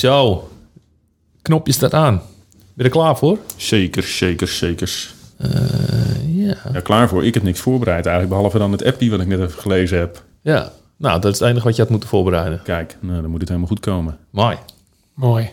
[0.00, 0.48] Zo,
[1.42, 2.16] knopje staat aan.
[2.16, 3.38] Ben je er klaar voor?
[3.56, 5.10] Zeker, zeker, zeker.
[6.26, 6.56] ja.
[6.72, 7.24] Ja, klaar voor.
[7.24, 10.22] Ik heb niks voorbereid eigenlijk, behalve dan het appie wat ik net even gelezen heb.
[10.40, 12.62] Ja, nou, dat is het enige wat je had moeten voorbereiden.
[12.62, 14.18] Kijk, nou, dan moet het helemaal goed komen.
[14.30, 14.56] Mooi.
[15.14, 15.50] Mooi.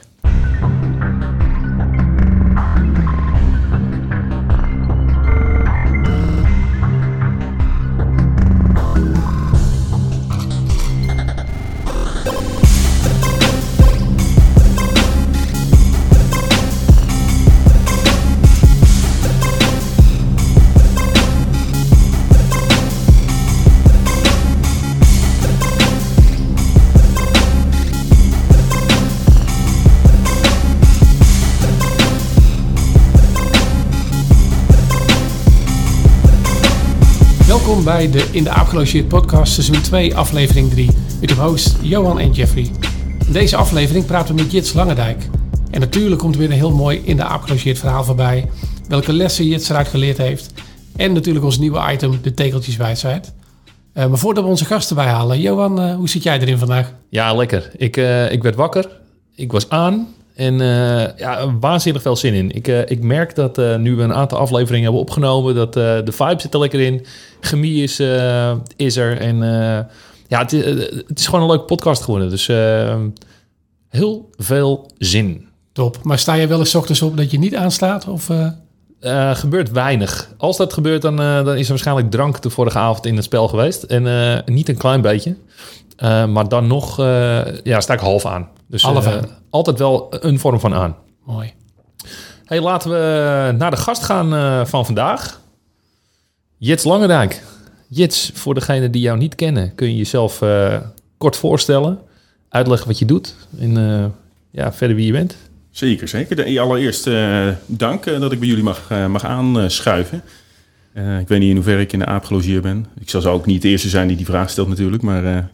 [37.97, 40.89] Bij de In de Aap podcast, seizoen 2, aflevering 3.
[41.21, 42.69] Met uw host Johan en Jeffrey.
[43.25, 45.29] In deze aflevering praten we met Jits Langendijk.
[45.71, 48.49] En natuurlijk komt er weer een heel mooi In de Aap verhaal voorbij.
[48.87, 50.53] Welke lessen Jits eruit geleerd heeft.
[50.95, 53.33] En natuurlijk ons nieuwe item, de tegeltjeswijsheid.
[53.93, 56.93] Eh maar voordat we onze gasten bijhalen, Johan, eh, hoe zit jij erin vandaag?
[57.09, 57.71] Ja, lekker.
[57.77, 58.89] Ik, eh, ik werd wakker.
[59.35, 60.07] Ik was aan.
[60.37, 62.51] En eh, ja, waanzinnig veel zin in.
[62.51, 66.03] Ik, eh, ik merk dat eh, nu we een aantal afleveringen hebben opgenomen, dat de
[66.11, 67.05] vibe zit er lekker in.
[67.41, 67.99] Chemie is,
[68.75, 69.17] is er.
[69.17, 69.37] En
[70.27, 70.65] ja, het, is-
[71.07, 72.29] het is gewoon een leuke podcast geworden.
[72.29, 72.47] Dus
[73.89, 75.47] heel veel zin.
[75.73, 75.97] Top.
[76.03, 78.07] Maar sta je wel eens 's ochtends op dat je niet aanstaat?
[78.07, 78.29] Of,
[79.33, 80.33] gebeurt weinig.
[80.37, 83.47] Als dat gebeurt, dan, dan is er waarschijnlijk drank de vorige avond in het spel
[83.47, 83.83] geweest.
[83.83, 85.35] En niet een klein beetje.
[86.27, 86.97] Maar dan nog
[87.63, 88.47] ja, sta ik half aan.
[88.67, 89.27] Dus Half aan.
[89.57, 90.95] Altijd wel een vorm van aan.
[91.25, 91.53] mooi.
[92.45, 95.41] Hey, laten we naar de gast gaan eh, van vandaag.
[96.57, 97.43] Jits Langendijk.
[97.87, 100.77] Jits, voor degenen die jou niet kennen, kun je jezelf eh,
[101.17, 101.99] kort voorstellen.
[102.49, 104.05] Uitleggen wat je doet en eh,
[104.51, 105.35] ja, verder wie je bent.
[105.71, 106.35] Zeker, zeker.
[106.35, 110.21] De, allereerst eh, dank eh, dat ik bij jullie mag, eh, mag aanschuiven.
[110.93, 112.85] Eh, ik weet niet in hoeverre ik in de aap gelogeerd ben.
[112.99, 115.03] Ik zal zo ook niet de eerste zijn die die vraag stelt natuurlijk.
[115.03, 115.49] Maar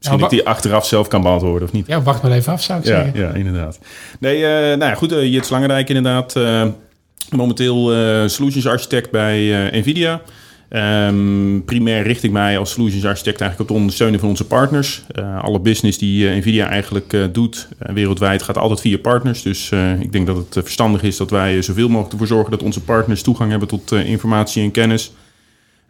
[0.00, 1.86] misschien wa- ik die achteraf zelf kan beantwoorden of niet.
[1.86, 3.20] Ja, wacht maar even af, zou ik Ja, zeggen.
[3.20, 3.78] ja, inderdaad.
[4.20, 5.12] Nee, eh, nou ja, goed.
[5.12, 6.36] eh, Jits Langendijk inderdaad.
[6.36, 6.66] eh,
[7.30, 7.92] momenteel
[8.28, 10.20] solutions architect bij Nvidia.
[10.68, 15.02] Ehm, primair richt ik mij als solutions architect eigenlijk op het ondersteunen van onze partners.
[15.40, 19.42] Alle business die Nvidia eigenlijk doet wereldwijd gaat altijd via partners.
[19.42, 22.80] Dus ik denk dat het verstandig is dat wij zoveel mogelijk ervoor zorgen dat onze
[22.80, 25.12] partners toegang hebben tot informatie en kennis.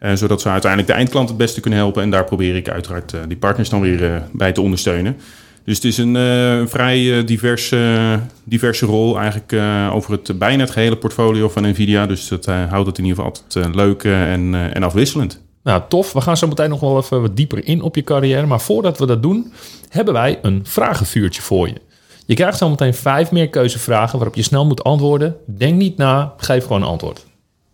[0.01, 2.03] Eh, zodat ze uiteindelijk de eindklant het beste kunnen helpen.
[2.03, 5.17] En daar probeer ik uiteraard eh, die partners dan weer eh, bij te ondersteunen.
[5.63, 9.53] Dus het is een, een vrij diverse, diverse rol eigenlijk
[9.93, 12.05] over het bijna het gehele portfolio van Nvidia.
[12.05, 15.41] Dus dat houdt het in ieder geval altijd leuk en, en afwisselend.
[15.63, 16.13] Nou, tof.
[16.13, 18.45] We gaan zo meteen nog wel even wat dieper in op je carrière.
[18.45, 19.53] Maar voordat we dat doen,
[19.89, 21.81] hebben wij een vragenvuurtje voor je.
[22.25, 25.35] Je krijgt zo meteen vijf meer keuzevragen waarop je snel moet antwoorden.
[25.45, 27.25] Denk niet na, geef gewoon een antwoord.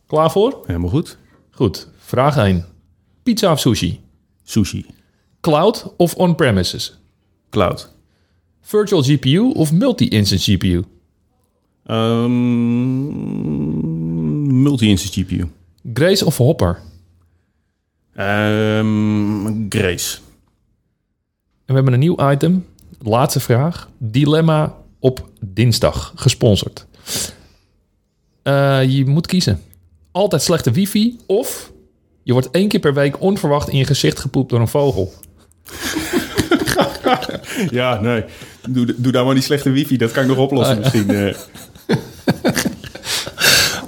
[0.07, 0.57] Klaar voor?
[0.65, 1.17] Helemaal goed.
[1.51, 1.87] Goed.
[2.07, 2.65] Vraag 1.
[3.23, 3.99] Pizza of sushi?
[4.43, 4.85] Sushi.
[5.39, 6.99] Cloud of on-premises?
[7.49, 7.89] Cloud.
[8.61, 10.83] Virtual GPU of multi-instance GPU?
[11.85, 12.31] Ehm,
[14.61, 15.49] Multi-instance GPU.
[15.93, 16.81] Grace of Hopper?
[18.13, 20.17] Ehm, Grace.
[20.17, 20.23] En
[21.65, 22.65] we hebben een nieuw item.
[22.99, 23.89] Laatste vraag.
[23.97, 26.13] Dilemma op dinsdag.
[26.15, 26.85] Gesponsord.
[28.43, 29.61] Eh, je moet kiezen.
[30.11, 31.75] Altijd slechte wifi of
[32.27, 35.13] je wordt één keer per week onverwacht in je gezicht gepoept door een vogel.
[37.69, 38.23] Ja, nee.
[38.69, 39.97] Doe, doe daar maar die slechte wifi.
[39.97, 41.09] Dat kan ik nog oplossen Ah, misschien.
[41.09, 41.35] eh.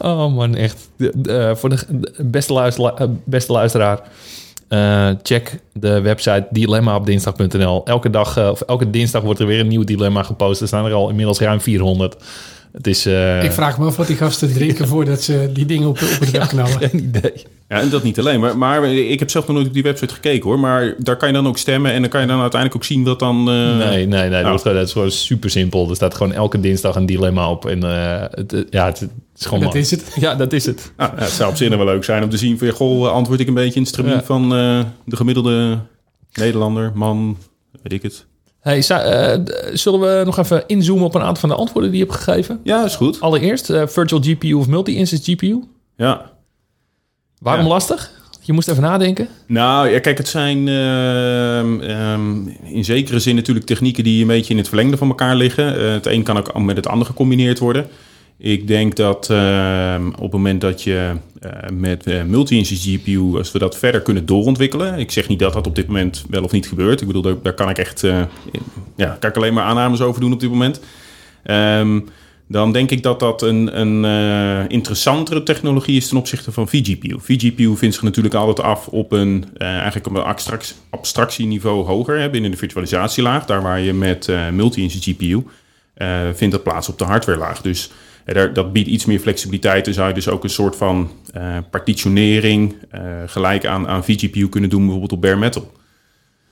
[0.02, 0.90] Oh man, echt.
[0.96, 4.00] De- de- eh, voor de, de beste, luistera- eh, beste luisteraar.
[5.24, 7.86] check de website dilemmaopdinsdag.nl.
[7.86, 10.62] Elke dag of elke dinsdag wordt er weer een nieuw dilemma gepost.
[10.62, 12.16] Er staan er al inmiddels ruim 400.
[12.72, 13.06] Het is...
[13.06, 16.19] eh, Ik vraag me af wat die gasten drinken voordat ze die dingen op, op
[16.19, 16.80] het web knallen.
[16.90, 17.34] geen idee.
[17.69, 18.40] Ja, en dat niet alleen.
[18.40, 20.59] Maar, maar ik heb zelf nog nooit op die website gekeken hoor.
[20.59, 21.91] Maar daar kan je dan ook stemmen.
[21.91, 23.38] En dan kan je dan uiteindelijk ook zien wat dan...
[23.50, 24.44] eh, Nee, nee, nee.
[24.44, 25.90] Dat, is gewoon, dat is gewoon super simpel.
[25.90, 27.66] Er staat gewoon elke dinsdag een dilemma op.
[27.66, 29.64] En eh, het, ja, het, het is gewoon...
[29.64, 29.82] Dat man.
[29.82, 30.03] is het.
[30.20, 30.91] Ja, dat is het.
[30.97, 32.70] Nou, ja, het zou op zich nog wel leuk zijn om te zien van...
[32.70, 34.23] Goh, antwoord ik een beetje in het stramien Ja.
[34.23, 35.78] van eh, de gemiddelde
[36.34, 37.38] Nederlander, man,
[37.84, 38.26] weet ik het.
[38.59, 39.40] Hey, eh,
[39.73, 42.59] zullen we nog even inzoomen op een aantal van de antwoorden die je hebt gegeven?
[42.64, 43.22] Ja, is goed.
[43.22, 45.64] Allereerst, eh, virtual GPU of multi-instance GPU?
[45.96, 46.32] Ja.
[47.40, 47.70] Waarom Ja.
[47.72, 48.11] lastig?
[48.41, 49.28] Je moest even nadenken.
[49.47, 54.52] Nou, ja, kijk, het zijn ehm, ehm, in zekere zin natuurlijk technieken die een beetje
[54.52, 55.79] in het verlengde van elkaar liggen.
[55.79, 57.88] Eh, het een kan ook met het ander gecombineerd worden.
[58.41, 63.52] Ik denk dat ehm, op het moment dat je eh, met eh, multi-instance GPU, als
[63.52, 65.00] we dat verder kunnen doorontwikkelen.
[65.00, 67.02] Ik zeg niet dat dat op dit moment wel of niet gebeurt.
[67.02, 68.22] Ik bedoel, daar, kan ik echt, eh,
[68.96, 70.82] ja, kan ik alleen maar aannames over doen op dit moment.
[71.44, 72.00] Ehm,
[72.47, 77.16] dan denk ik dat dat een, een interessantere technologie is ten opzichte van vGPU.
[77.20, 82.30] vGPU vindt zich natuurlijk altijd af op een, eigenlijk op een abstract, abstractieniveau hoger, hè,
[82.30, 83.46] binnen de virtualisatielaag.
[83.46, 85.44] Daar waar je met multi-instance GPU
[86.34, 87.62] vindt dat plaats op de hardwarelaag.
[87.62, 87.92] Dus
[88.34, 89.85] daar, dat biedt iets meer flexibiliteit.
[89.85, 94.49] Dan zou je dus ook een soort van eh, partitionering eh, gelijk aan, aan vGPU
[94.49, 95.72] kunnen doen, bijvoorbeeld op bare metal.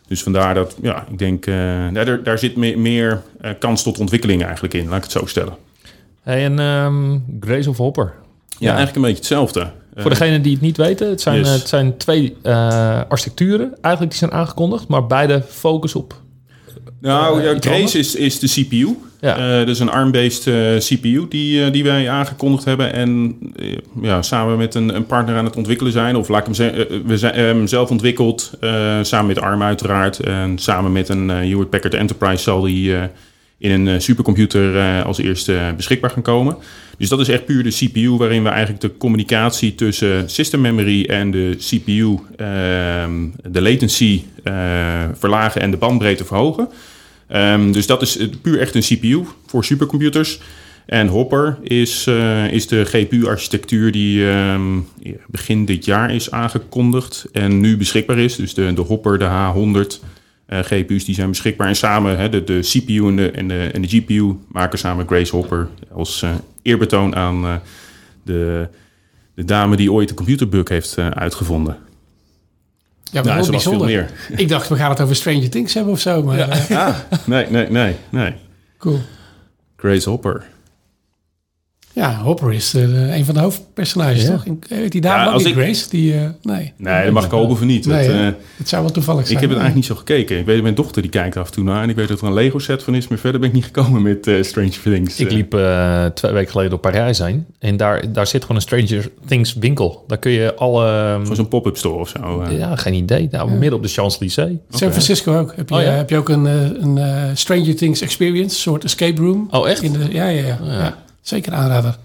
[0.08, 1.54] Dus vandaar dat, ja, ik denk, eh,
[1.94, 3.22] daar, daar zit meer, meer
[3.60, 5.56] kans tot ontwikkeling eigenlijk in, laat ik het zo stellen.
[6.22, 8.14] Hey, en ehm, Grace of Hopper.
[8.60, 9.72] Ja, eigenlijk een beetje hetzelfde.
[9.96, 11.50] Voor degenen die het niet weten, het zijn, Yes.
[11.50, 12.38] het zijn twee
[13.08, 16.22] architecturen eigenlijk die zijn aangekondigd, maar beide focus op.
[17.02, 18.98] Nou, Eh, ja, Grace is, is de CPU.
[19.22, 19.62] Ja.
[19.62, 22.94] Eh, is een ARM-based eh, CPU die, die wij aangekondigd hebben.
[22.94, 23.38] En
[24.02, 26.16] ja, samen met een, een partner aan het ontwikkelen zijn.
[26.16, 28.52] Of laat ik hem zeggen, we zijn hem zelf ontwikkeld.
[29.02, 30.20] samen met ARM uiteraard.
[30.20, 32.96] En samen met een Hewlett Packard Enterprise zal die
[33.58, 36.58] in een eh, supercomputer eh, als eerste beschikbaar gaan komen.
[36.98, 41.06] Dus dat is echt puur de CPU waarin we eigenlijk de communicatie tussen system memory
[41.06, 43.12] en de CPU, ehm,
[43.44, 44.54] de latency eh,
[45.14, 46.70] verlagen en de bandbreedte verhogen.
[47.28, 50.40] Ehm, dus dat is puur echt een CPU voor supercomputers.
[50.86, 52.08] En Hopper is,
[52.52, 54.80] is de GPU-architectuur die ehm,
[55.28, 58.36] begin dit jaar is aangekondigd en nu beschikbaar is.
[58.36, 60.08] Dus de, de Hopper, de H100 eh,
[60.50, 61.68] GPU's, die zijn beschikbaar.
[61.68, 65.08] En samen, hè, de, de CPU en de, en, de, en de GPU maken samen
[65.08, 66.30] Grace Hopper als eh,
[66.62, 67.56] eerbetoon aan eh,
[68.24, 68.68] de,
[69.36, 71.78] de dame die ooit de computerbug heeft eh, uitgevonden.
[73.12, 74.10] Ja, Nou, wel ze was veel bijzonder.
[74.30, 74.40] meer.
[74.44, 76.24] Ik dacht, we gaan het over Stranger Things hebben of zo.
[76.24, 76.96] Maar eh, Ah,
[77.26, 78.34] nee, nee, nee, nee.
[78.78, 79.00] cool.
[79.78, 80.46] Grace Hopper.
[81.98, 84.32] Ja, Hopper is eh, een van de hoofdpersonages, Ja.
[84.32, 84.46] toch?
[84.46, 85.90] En, eh, die dame Ja, ook als niet, ik- Grace?
[85.90, 86.74] Die, eh, nee.
[86.78, 87.86] Nee, dat mag ik hopen van niet.
[87.86, 88.26] Nee, eh,
[88.58, 89.40] Het zou wel toevallig Ik zijn.
[89.40, 90.40] heb het eigenlijk niet zo gekeken.
[90.40, 91.84] Ik weet, mijn dochter die kijkt af en toe naar.
[91.84, 93.08] En ik weet dat er een Lego set van is.
[93.08, 95.20] Maar verder ben ik niet gekomen met Stranger Things.
[95.20, 98.62] Ik liep eh, twee weken geleden door Parijs heen en daar, daar zit gewoon een
[98.62, 100.04] Stranger Things winkel.
[100.08, 100.86] Daar kun je alle.
[100.88, 102.44] ehm, Gewoon zo'n pop-up store of zo.
[102.50, 103.28] ja, geen idee.
[103.32, 104.52] Nou, midden op de Champs-Élysées.
[104.70, 105.54] San Francisco ook.
[105.56, 105.88] Heb je, Oh, ja?
[105.90, 106.46] heb je ook een,
[106.84, 109.48] een eh, Stranger Things experience, een soort escape room.
[109.52, 109.82] Oh, echt?
[109.82, 111.06] In de, ja, ja, ja, ja.
[111.28, 111.98] Zeker aanrader.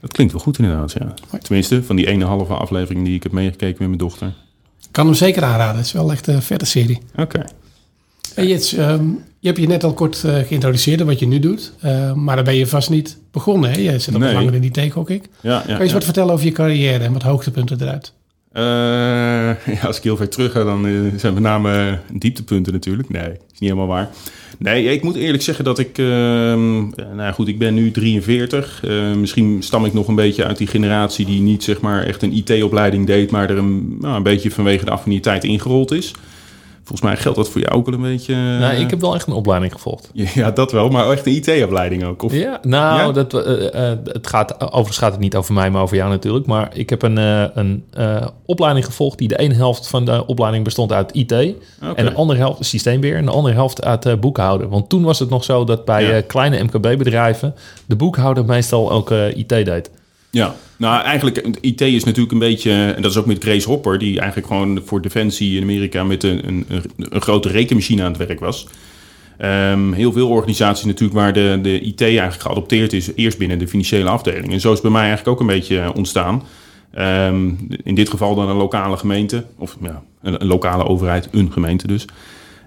[0.00, 1.14] Dat klinkt wel goed inderdaad, ja.
[1.42, 4.32] Tenminste, van die ene halve aflevering die ik heb meegekeken met mijn dochter.
[4.90, 5.76] Kan hem zeker aanraden.
[5.76, 6.98] Het is wel echt een vette serie.
[7.16, 7.44] Oké.
[8.34, 9.04] Hey Jits, ehm,
[9.38, 11.72] je hebt je net al kort eh, geïntroduceerd wat je nu doet.
[11.80, 13.70] Eh, maar daar ben je vast niet begonnen.
[13.70, 13.78] Hè?
[13.78, 14.34] Je zit al Nee.
[14.34, 15.24] langer in die take, ook ik.
[15.40, 15.94] Ja, ja, Kan je eens ja.
[15.94, 18.12] wat vertellen over je carrière en wat hoogtepunten eruit?
[18.52, 18.62] Eh,
[19.74, 23.08] ja, als ik heel ver terug ga, dan eh, zijn met name dieptepunten natuurlijk.
[23.08, 24.10] Nee, is niet helemaal waar.
[24.58, 25.98] Nee, ik moet eerlijk zeggen dat ik...
[25.98, 28.84] ehm, eh, nou ja, goed, ik ben nu 43.
[28.84, 32.22] Eh, misschien stam ik nog een beetje uit die generatie die niet zeg maar echt
[32.22, 33.30] een IT-opleiding deed...
[33.30, 36.14] maar er een, nou, een beetje vanwege de affiniteit ingerold is.
[36.90, 38.32] Volgens mij geldt dat voor jou ook wel een beetje.
[38.32, 40.10] eh, Nou, ik heb wel echt een opleiding gevolgd.
[40.34, 42.22] Ja, dat wel, maar echt een IT-opleiding ook.
[42.22, 42.32] Of...
[42.32, 43.12] Ja, nou, Ja?
[43.12, 46.46] Dat, eh, eh, het gaat, overigens gaat het niet over mij, maar over jou natuurlijk.
[46.46, 50.26] Maar ik heb een, eh, een eh, opleiding gevolgd die de ene helft van de
[50.26, 51.32] opleiding bestond uit IT.
[51.32, 54.68] En de andere helft systeembeheer en de andere helft uit eh, boekhouden.
[54.68, 56.10] Want toen was het nog zo dat bij Ja.
[56.10, 57.54] eh, kleine MKB-bedrijven
[57.86, 59.90] de boekhouder meestal ook eh, IT deed.
[60.30, 63.98] Ja, nou eigenlijk, IT is natuurlijk een beetje, en dat is ook met Grace Hopper,
[63.98, 66.66] die eigenlijk gewoon voor Defensie in Amerika met een, een,
[66.96, 68.66] een grote rekenmachine aan het werk was.
[69.38, 73.68] Ehm, heel veel organisaties natuurlijk waar de, de IT eigenlijk geadopteerd is, eerst binnen de
[73.68, 74.52] financiële afdeling.
[74.52, 76.42] En zo is bij mij eigenlijk ook een beetje eh, ontstaan.
[76.92, 77.50] Ehm,
[77.82, 81.86] in dit geval dan een lokale gemeente, of ja, een, een lokale overheid, een gemeente
[81.86, 82.04] dus.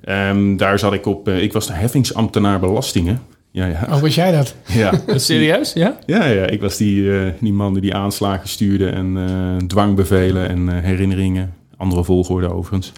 [0.03, 3.22] Ehm, daar zat ik op, eh, ik was de heffingsambtenaar belastingen.
[3.53, 3.88] Ja, ja.
[3.89, 4.55] Oh, was jij dat?
[4.83, 4.91] ja.
[5.15, 5.74] Serieus?
[5.74, 5.98] Ja?
[6.05, 10.69] Ja, ja, ik was die, eh, die man die aanslagen stuurde en eh, dwangbevelen en
[10.69, 11.53] eh, herinneringen.
[11.77, 12.91] Andere volgorde overigens.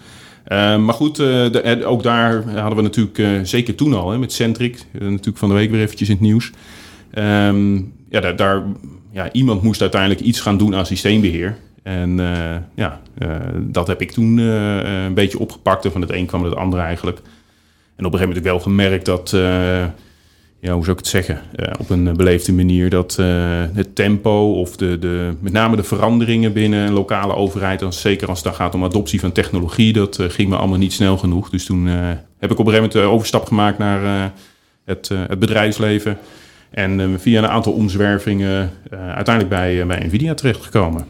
[0.49, 4.31] Maar goed, eh, de- ook daar hadden we natuurlijk, eh, zeker toen al, hè, met
[4.33, 6.51] Centric, natuurlijk van de week weer eventjes in het nieuws.
[7.13, 7.75] Ehm,
[8.09, 8.63] ja, daar, daar,
[9.11, 11.57] ja, iemand moest uiteindelijk iets gaan doen aan systeembeheer.
[11.83, 15.85] En eh, ja, eh, dat heb ik toen een beetje opgepakt.
[15.85, 17.17] En van het een kwam het andere eigenlijk.
[17.95, 19.33] En op een gegeven moment heb ik wel gemerkt dat...
[20.61, 23.95] eh, ja, hoe zou ik het zeggen, Eh, op een beleefde manier dat eh, het
[23.95, 28.55] tempo of de, de, met name de veranderingen binnen lokale overheid, als, zeker als het
[28.55, 31.49] gaat om adoptie van technologie, dat eh, ging me allemaal niet snel genoeg.
[31.49, 31.93] Dus toen eh,
[32.39, 34.29] heb ik op een gegeven moment overstap gemaakt naar eh,
[34.85, 36.17] het, eh, het bedrijfsleven.
[36.71, 41.05] En eh, via een aantal omzwervingen eh, uiteindelijk bij, eh, bij Nvidia terechtgekomen.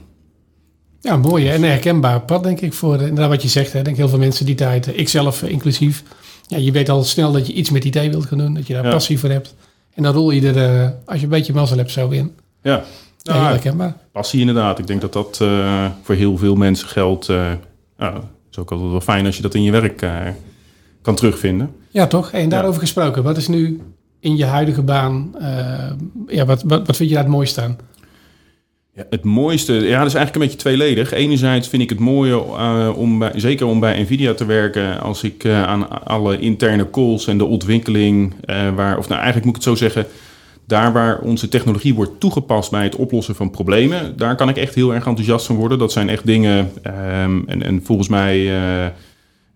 [1.01, 1.53] Ja, mooi hè?
[1.53, 3.73] en herkenbaar pad denk ik voor eh, wat je zegt.
[3.73, 3.79] Hè?
[3.79, 6.03] Ik denk heel veel mensen die tijd, eh, ik zelf eh, inclusief.
[6.47, 8.73] Ja, je weet al snel dat je iets met IT wilt gaan doen, dat je
[8.73, 8.89] daar Ja.
[8.91, 9.55] passie voor hebt.
[9.93, 12.31] En dan rol je er, eh, als je een beetje mazzel hebt, zo in.
[12.61, 12.83] Ja,
[13.21, 13.95] Ja, heel herkenbaar.
[14.11, 14.79] passie inderdaad.
[14.79, 17.29] Ik denk dat dat eh, voor heel veel mensen geldt.
[17.29, 17.51] eh
[17.97, 20.05] ja, het is ook altijd wel fijn als je dat in je werk
[21.01, 21.71] kan terugvinden.
[21.91, 22.31] Ja, toch?
[22.31, 23.81] En daarover gesproken, wat is nu
[24.19, 25.35] in je huidige baan,
[26.27, 27.77] ja, wat, wat, wat vind je daar het mooiste aan?
[28.95, 31.11] Ja, het mooiste, ja, dat is eigenlijk een beetje tweeledig.
[31.11, 35.23] Enerzijds vind ik het mooie, eh, om bij, zeker om bij Nvidia te werken, als
[35.23, 39.55] ik eh, aan alle interne calls en de ontwikkeling, eh, waar, of nou eigenlijk moet
[39.55, 40.05] ik het zo zeggen,
[40.67, 44.75] daar waar onze technologie wordt toegepast bij het oplossen van problemen, daar kan ik echt
[44.75, 45.77] heel erg enthousiast van worden.
[45.77, 48.45] Dat zijn echt dingen, ehm, en, en volgens mij,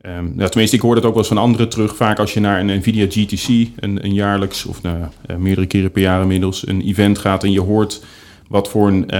[0.01, 1.95] ehm, ja, tenminste, ik hoor dat ook wel eens van anderen terug.
[1.95, 4.97] Vaak als je naar een Nvidia GTC, een, een jaarlijks of nou,
[5.37, 8.01] meerdere keren per jaar inmiddels, een event gaat en je hoort
[8.49, 9.19] wat voor een, eh,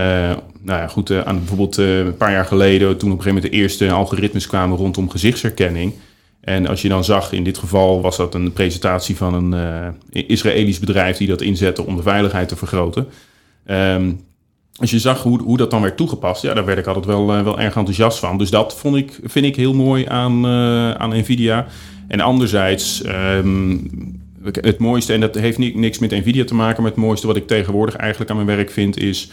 [0.62, 3.33] nou ja, goed, eh, aan bijvoorbeeld eh, een paar jaar geleden, toen op een gegeven
[3.33, 5.93] moment de eerste algoritmes kwamen rondom gezichtsherkenning.
[6.41, 10.79] En als je dan zag, in dit geval was dat een presentatie van een Israëlisch
[10.79, 13.07] bedrijf die dat inzette om de veiligheid te vergroten.
[13.65, 14.12] Ehm,
[14.75, 17.25] als je zag hoe, hoe dat dan werd toegepast, ja, daar werd ik altijd wel,
[17.25, 18.38] wel erg enthousiast van.
[18.38, 20.45] Dus dat vond ik, vind ik heel mooi aan,
[20.98, 21.67] aan Nvidia.
[22.07, 23.77] En anderzijds, ehm,
[24.43, 27.36] het mooiste, en dat heeft ni- niks met Nvidia te maken, maar het mooiste wat
[27.36, 29.29] ik tegenwoordig eigenlijk aan mijn werk vind, is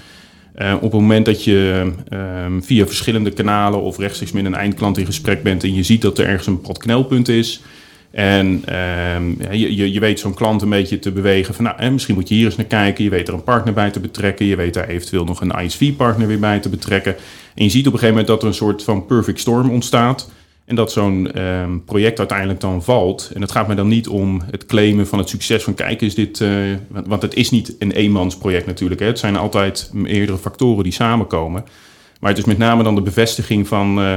[0.54, 4.98] eh, op het moment dat je ehm, via verschillende kanalen of rechtstreeks met een eindklant
[4.98, 7.62] in gesprek bent en je ziet dat er ergens een bepaald knelpunt is.
[8.10, 12.14] En ehm, je, je, je weet zo'n klant een beetje te bewegen van, nou, misschien
[12.14, 13.04] moet je hier eens naar kijken.
[13.04, 14.46] Je weet er een partner bij te betrekken.
[14.46, 17.16] Je weet daar eventueel nog een ISV-partner weer bij te betrekken.
[17.54, 20.30] En je ziet op een gegeven moment dat er een soort van perfect storm ontstaat.
[20.66, 23.30] En dat zo'n ehm, project uiteindelijk dan valt.
[23.34, 26.14] En het gaat me dan niet om het claimen van het succes van kijk, is
[26.14, 26.40] dit.
[26.40, 26.50] eh,
[27.04, 29.00] want, het is niet een eenmansproject natuurlijk.
[29.00, 29.06] Hè.
[29.06, 31.64] Het zijn altijd meerdere factoren die samenkomen.
[32.20, 33.98] Maar het is met name dan de bevestiging van.
[33.98, 34.14] eh,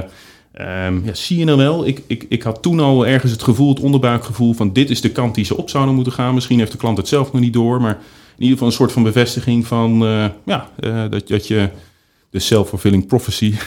[0.85, 1.87] ehm, ja, zie je nou wel?
[1.87, 5.11] Ik, ik, ik had toen al ergens het gevoel, het onderbuikgevoel van dit is de
[5.11, 6.33] kant die ze op zouden moeten gaan.
[6.33, 7.81] Misschien heeft de klant het zelf nog niet door.
[7.81, 7.97] Maar
[8.35, 10.69] in ieder geval een soort van bevestiging van eh, ja,
[11.09, 11.69] dat, dat je
[12.29, 13.53] de self-fulfilling prophecy.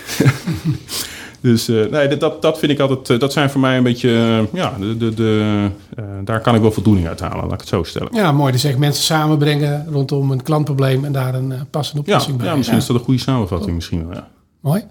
[1.43, 3.83] dus eh, nee, dat- dat, dat vind ik altijd, eh, dat zijn voor mij een
[3.83, 7.53] beetje, eh, ja, de, de, de, eh, daar kan ik wel voldoening uit halen, laat
[7.53, 8.09] ik het zo stellen.
[8.15, 8.53] Ja, mooi.
[8.53, 12.47] Dus echt mensen samenbrengen rondom een klantprobleem en daar een passende Ja, oplossing bij.
[12.47, 14.17] ja misschien is dat een goede samenvatting, misschien wel.
[14.17, 14.29] Ja.
[14.61, 14.83] Mooi.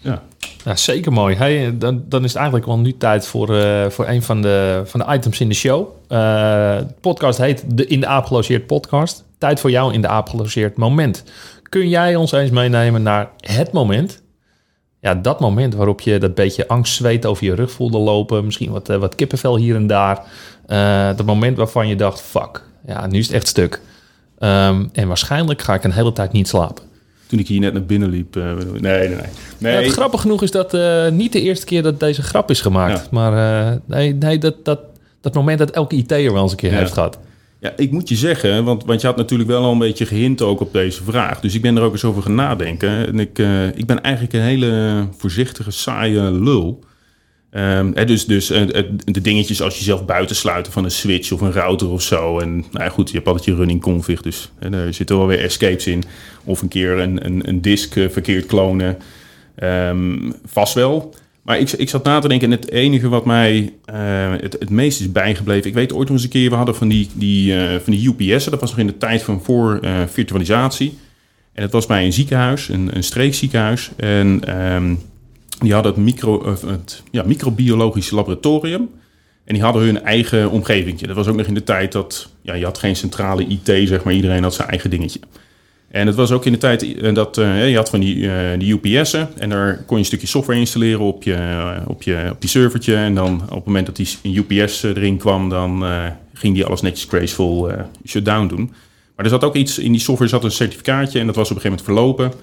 [0.00, 0.22] Ja.
[0.64, 1.36] Ja, zeker mooi.
[1.36, 4.82] Hey, dan, dan is het eigenlijk wel nu tijd voor, eh, voor een van de,
[4.84, 5.88] van de items in de show.
[6.08, 6.18] Eh,
[6.78, 9.24] de podcast heet de In de Aap Gelogeerd podcast.
[9.38, 11.24] Tijd voor jou in de Aap Gelogeerd moment.
[11.62, 14.22] Kun jij ons eens meenemen naar het moment?
[15.02, 18.44] Ja, dat moment waarop je dat beetje angstzweet over je rug voelde lopen.
[18.44, 20.22] Misschien wat, eh, wat kippenvel hier en daar.
[20.66, 23.80] Eh dat moment waarvan je dacht, fuck, ja, nu is het echt stuk.
[24.38, 26.84] Ehm, en waarschijnlijk ga ik een hele tijd niet slapen.
[27.26, 28.36] Toen ik hier net naar binnen liep.
[28.36, 29.16] eh, nee, nee, nee.
[29.58, 29.72] nee.
[29.74, 30.72] Ja, het grappig genoeg is dat
[31.12, 32.98] niet de eerste keer dat deze grap is gemaakt.
[33.00, 33.06] Ja.
[33.10, 34.80] Maar nee, nee dat, dat,
[35.20, 36.78] dat moment dat elke IT'er wel eens een keer Ja.
[36.78, 37.18] heeft gehad.
[37.62, 40.42] Ja, ik moet je zeggen, want, want je had natuurlijk wel al een beetje gehint
[40.42, 41.40] ook op deze vraag.
[41.40, 43.06] Dus ik ben er ook eens over gaan nadenken.
[43.06, 46.84] En ik, eh, ik ben eigenlijk een hele voorzichtige, saaie lul.
[47.50, 51.32] Ehm, hè, dus dus eh, eh, de dingetjes als je zelf buitensluiten van een switch
[51.32, 52.38] of een router of zo.
[52.38, 55.26] En nou ja, goed, je hebt altijd je running config, dus hè, er zitten wel
[55.26, 56.02] weer escapes in.
[56.44, 58.98] Of een keer een, een, een disk verkeerd klonen.
[59.54, 61.14] Ehm, vast wel.
[61.42, 65.00] Maar ik, ik zat na te denken en het enige wat mij eh, het, meest
[65.00, 65.68] is bijgebleven...
[65.68, 68.08] Ik weet ooit nog eens een keer, we hadden van die, die, eh, van die
[68.08, 68.50] UPS'en.
[68.50, 70.98] Dat was nog in de tijd van voor eh, virtualisatie.
[71.52, 73.90] En het was bij een ziekenhuis, een, een streekziekenhuis.
[73.96, 74.94] En ehm,
[75.58, 78.88] die hadden het, micro, het ja, microbiologisch laboratorium.
[79.44, 81.00] En die hadden hun eigen omgeving.
[81.00, 82.30] Dat was ook nog in de tijd dat...
[82.42, 84.14] Ja, je had geen centrale IT, zeg maar.
[84.14, 85.20] Iedereen had zijn eigen dingetje.
[85.92, 88.58] En het was ook in de tijd eh, dat eh, je had van die, eh,
[88.58, 89.28] die UPS'en.
[89.38, 91.36] En daar kon je een stukje software installeren op, je,
[91.86, 92.94] op, je, op die servertje.
[92.94, 95.84] En dan op het moment dat die UPS erin kwam, dan
[96.34, 97.70] ging die alles netjes graceful
[98.06, 98.72] shutdown doen.
[99.16, 101.18] Maar er zat ook iets in die software, zat een certificaatje.
[101.18, 102.40] En dat was op een gegeven moment verlopen.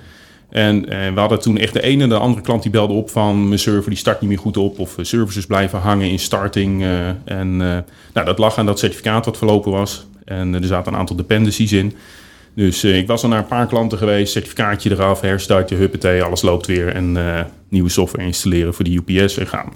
[0.49, 3.47] En we hadden toen echt de ene en de andere klant die belde op van...
[3.47, 6.83] mijn server die start niet meer goed op of services blijven hangen in starting.
[7.25, 10.07] en nou, dat lag aan dat certificaat wat verlopen was.
[10.25, 11.93] En er zaten een aantal dependencies in.
[12.59, 16.41] Dus eh, ik was al naar een paar klanten geweest, certificaatje eraf, herstartje, huppatee, alles
[16.41, 16.87] loopt weer.
[16.87, 19.73] En eh, nieuwe software installeren voor die UPS en gaan.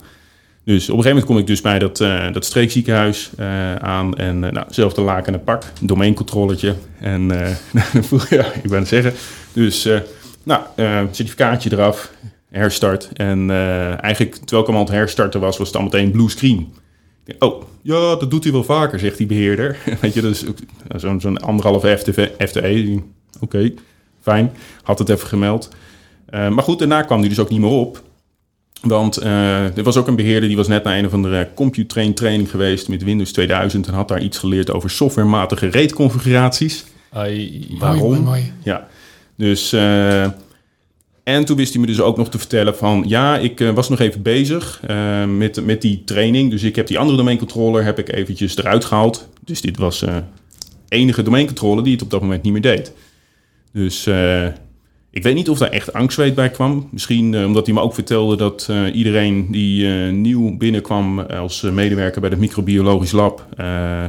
[0.63, 3.31] Dus op een gegeven moment kom ik dus bij dat, eh, dat streekziekenhuis
[3.79, 4.15] aan.
[4.15, 6.75] En uh, nou, zelfde laken en pak, een domeincontrollertje.
[6.99, 9.13] En uh, ja, ik ben zeggen.
[9.53, 9.89] Dus
[10.43, 10.63] nou,
[11.11, 12.11] certificaatje eraf,
[12.49, 13.09] herstart.
[13.13, 13.49] En
[14.01, 16.73] eigenlijk, terwijl ik hem aan het herstarten was, was het al meteen blue screen.
[17.39, 19.77] Oh, ja, dat doet hij wel vaker, zegt die beheerder.
[20.01, 20.45] Weet je, dus
[20.95, 21.97] zo'n zo anderhalve
[22.39, 22.93] FTE.
[22.95, 23.03] Oké,
[23.39, 23.73] okay,
[24.21, 24.51] fijn.
[24.83, 25.69] Had het even gemeld.
[26.33, 28.01] Uh, maar goed, daarna kwam hij dus ook niet meer op.
[28.81, 32.13] Want eh, er was ook een beheerder die was net naar een of andere CompuTrain
[32.13, 36.85] training geweest met Windows 2000 en had daar iets geleerd over softwarematige RAID-configuraties.
[37.11, 37.99] Ai, Waarom?
[37.99, 38.53] Mooi, mooi, mooi.
[38.63, 38.87] Ja,
[39.35, 39.73] dus.
[39.73, 40.25] eh,
[41.23, 43.03] en toen wist hij me dus ook nog te vertellen van...
[43.07, 46.51] ja, ik eh, was nog even bezig eh, met, met die training.
[46.51, 49.29] Dus ik heb die andere domeincontroller heb ik eventjes eruit gehaald.
[49.45, 50.17] Dus dit was eh
[50.87, 52.93] enige domeincontroller die het op dat moment niet meer deed.
[53.71, 54.07] Dus
[55.11, 56.87] ik weet niet of daar echt angstzweet bij kwam.
[56.91, 62.39] Misschien omdat hij me ook vertelde dat iedereen die nieuw binnenkwam als medewerker bij het
[62.39, 63.47] microbiologisch lab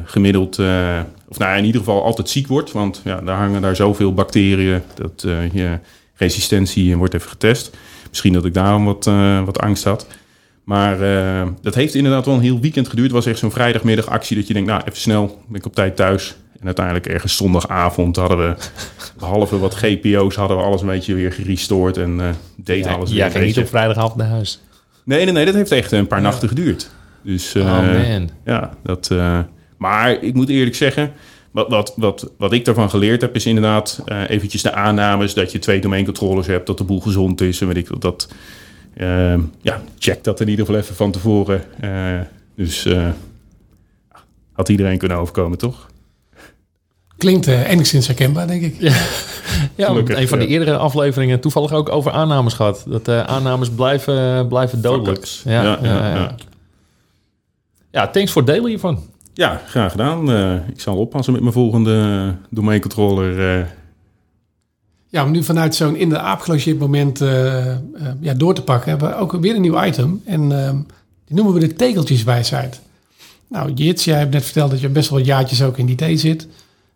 [0.04, 0.58] gemiddeld,
[1.28, 2.72] of nou in ieder geval altijd ziek wordt.
[2.72, 5.78] Want ja, daar hangen daar zoveel bacteriën dat je
[6.14, 7.76] resistentie wordt even getest.
[8.08, 10.06] Misschien dat ik daarom wat, eh, wat angst had.
[10.64, 13.06] Maar eh, dat heeft inderdaad wel een heel weekend geduurd.
[13.06, 15.74] Het was echt zo'n vrijdagmiddag actie dat je denkt, nou even snel, ben ik op
[15.74, 16.36] tijd thuis.
[16.60, 18.56] En uiteindelijk ergens zondagavond hadden we,
[19.18, 23.10] behalve wat GPO's, hadden we alles een beetje weer gerestoord en eh deed ja, alles
[23.10, 23.24] weer.
[23.24, 24.60] ging een niet op vrijdagavond naar huis.
[25.04, 26.90] Nee, nee, nee, dat heeft echt een paar nachten geduurd.
[27.22, 28.30] Dus, oh man.
[28.44, 29.10] ja, dat,
[29.76, 31.12] maar ik moet eerlijk zeggen,
[31.54, 35.52] wat, wat, wat, wat ik daarvan geleerd heb, is inderdaad eh, eventjes de aannames dat
[35.52, 38.00] je twee domeincontrollers hebt, dat de boel gezond is en weet ik wat.
[38.00, 38.28] Dat,
[38.94, 41.64] eh, ja, check dat in ieder geval even van tevoren.
[41.80, 42.20] Eh,
[42.56, 43.08] dus eh,
[44.52, 45.86] had iedereen kunnen overkomen, toch?
[47.16, 48.76] Klinkt enigszins herkenbaar, denk ik.
[49.74, 50.50] Ja, Gelukkig, een van de ja.
[50.50, 52.84] eerdere afleveringen toevallig ook over aannames gehad.
[52.88, 55.24] Dat eh, aannames blijven, blijven dodelijk.
[55.44, 56.34] Ja, ja, Ja, ja, ja, ja.
[57.90, 59.02] Ja, thanks voor het delen hiervan.
[59.34, 60.30] Ja, graag gedaan.
[60.32, 63.58] Eh, ik zal oppassen met mijn volgende domeincontroller.
[63.58, 63.66] eh
[65.08, 67.78] Ja, om nu vanuit zo'n in de aap gelogeerd moment eh, eh,
[68.20, 70.22] ja, door te pakken, hebben we ook weer een nieuw item.
[70.24, 70.76] En ehm,
[71.24, 72.80] die noemen we de tegeltjeswijsheid.
[73.48, 76.20] Nou, Jits, jij hebt net verteld dat je best wel jaartjes ook in die IT
[76.20, 76.48] zit.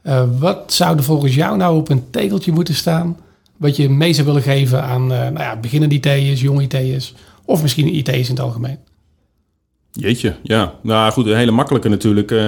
[0.03, 3.17] Eh, wat zou er volgens jou nou op een tegeltje moeten staan?
[3.57, 7.15] Wat je mee zou willen geven aan eh, nou ja, beginnende IT'ers, jonge IT'ers
[7.45, 8.79] of misschien IT'ers in het algemeen?
[9.93, 10.75] Jeetje, ja.
[10.83, 12.31] Nou goed, een hele makkelijke natuurlijk.
[12.31, 12.39] eh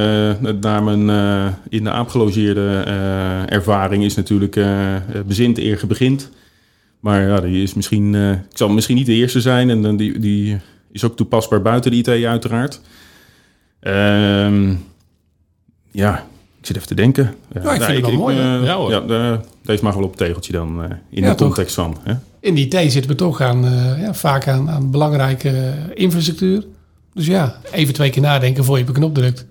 [0.61, 4.61] naar mijn eh, in de aap gelogeerde eh, ervaring is natuurlijk
[5.27, 6.31] bezint eer begint.
[7.01, 8.15] Maar ja, die is misschien,
[8.51, 10.57] ik zal misschien niet de eerste zijn en dan die, die
[10.93, 12.81] is ook toepasbaar buiten de IT uiteraard.
[13.81, 14.75] Ehm,
[15.91, 16.27] ja,
[16.61, 17.35] ik zit even te denken.
[17.63, 18.37] Ja, ik vind het wel mooi?
[18.37, 18.91] Ja, hoor.
[18.91, 21.47] ja, de- deze mag wel op het tegeltje dan in Ja, de toch?
[21.47, 21.97] context van.
[22.03, 22.15] Hè?
[22.41, 23.63] In die IT zitten we toch aan,
[24.01, 26.65] ja, vaak aan, aan belangrijke infrastructuur.
[27.15, 29.41] Dus ja, even twee keer nadenken voor je op een knop drukt.
[29.41, 29.47] Ik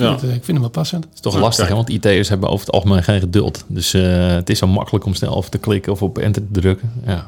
[0.00, 0.14] vind, Ja.
[0.14, 1.04] het, eh, ik vind hem wel passend.
[1.04, 1.74] Het is toch Ja, lastig, hè?
[1.74, 3.64] want IT'ers hebben over het algemeen geen geduld.
[3.66, 6.60] Dus eh, het is zo makkelijk om snel over te klikken of op enter te
[6.60, 6.92] drukken.
[7.06, 7.26] Ja.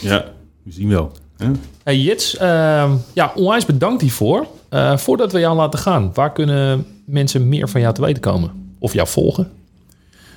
[0.00, 0.24] Ja,
[0.62, 1.12] we zien wel.
[1.36, 1.46] Hè?
[1.84, 4.46] Hey Jits, ehm, ja, onwijs bedankt hiervoor.
[4.68, 8.50] Eh, voordat we jou laten gaan, waar kunnen mensen meer van jou te weten komen?
[8.78, 9.50] Of jou volgen?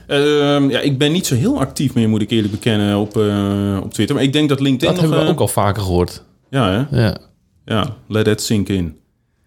[0.08, 3.80] Ehm, ja, ik ben niet zo heel actief meer, moet ik eerlijk bekennen, op, eh,
[3.84, 4.16] op Twitter.
[4.16, 5.10] Maar ik denk dat LinkedIn Dat nog...
[5.10, 6.24] hebben we ook al vaker gehoord.
[6.50, 7.02] Ja, hè?
[7.02, 7.18] Ja.
[7.66, 8.98] Ja, let that sink in.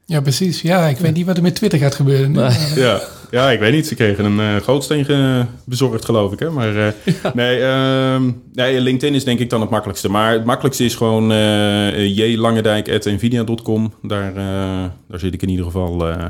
[0.04, 0.62] Ja, precies.
[0.62, 2.30] Ja, ik weet niet wat er met Twitter gaat gebeuren.
[2.32, 2.38] nu.
[2.38, 2.50] Nee.
[2.74, 3.86] Ja, ja ik weet niet.
[3.86, 6.38] Ze kregen een eh gootsteen ge- bezorgd, geloof ik.
[6.38, 6.50] Hè?
[6.50, 6.92] Maar eh,
[7.34, 10.08] nee, ehm, nee, LinkedIn is denk ik dan het makkelijkste.
[10.08, 13.92] Maar het makkelijkste is gewoon uh, jlangendijk.nvidia.com.
[14.02, 16.24] Daar, eh, daar zit ik in ieder geval eh,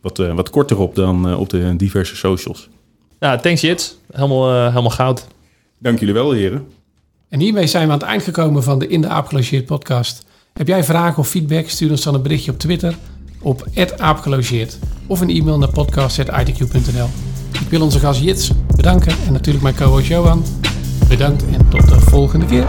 [0.00, 2.68] wat, eh, wat korter op dan eh, op de diverse socials.
[3.20, 3.96] Ja, thanks Jits.
[4.12, 5.26] Helemaal, eh, helemaal goud.
[5.78, 6.66] Dank jullie wel, heren.
[7.28, 10.24] En hiermee zijn we aan het eind gekomen van de In de Aap Gelogeerd podcast.
[10.60, 11.68] Heb jij vragen of feedback?
[11.68, 12.94] Stuur ons dan een berichtje op Twitter
[13.42, 17.08] op aapgelogeerd of een e-mail naar podcast.itq.nl.
[17.52, 20.44] Ik wil onze gast Jits bedanken en natuurlijk mijn co-host Johan.
[21.08, 22.66] Bedankt en tot de volgende keer.